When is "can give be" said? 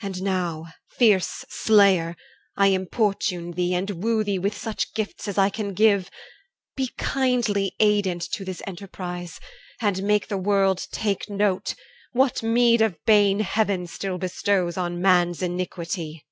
5.50-6.92